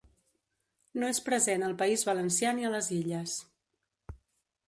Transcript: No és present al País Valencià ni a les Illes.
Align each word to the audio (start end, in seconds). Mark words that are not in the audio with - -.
No 1.01 1.09
és 1.15 1.19
present 1.27 1.65
al 1.67 1.75
País 1.83 2.05
Valencià 2.09 2.55
ni 2.61 2.67
a 2.69 2.73
les 2.79 2.91
Illes. 2.97 3.37